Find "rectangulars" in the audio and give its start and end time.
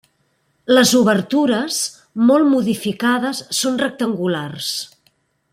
3.87-4.73